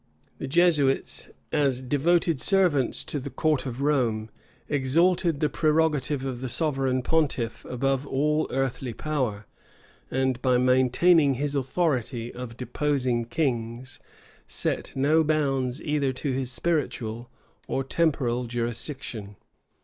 The 0.39 0.47
Jesuits, 0.47 1.29
as 1.51 1.79
devoted 1.83 2.41
servants 2.41 3.03
to 3.03 3.19
the 3.19 3.29
court 3.29 3.67
of 3.67 3.83
Rome, 3.83 4.31
exalted 4.67 5.41
the 5.41 5.47
prerogative 5.47 6.25
of 6.25 6.41
the 6.41 6.49
sovereign 6.49 7.03
pontiff 7.03 7.63
above 7.65 8.07
all 8.07 8.47
earthly 8.49 8.93
power; 8.93 9.45
and 10.09 10.41
by 10.41 10.57
maintaining 10.57 11.35
his 11.35 11.53
authority 11.53 12.33
of 12.33 12.57
deposing 12.57 13.25
kings, 13.25 13.99
set 14.47 14.91
no 14.95 15.23
bounds 15.23 15.79
either 15.83 16.11
to 16.13 16.31
his 16.31 16.51
spiritual 16.51 17.29
or 17.67 17.83
temporal 17.83 18.45
jurisdiction. 18.45 19.35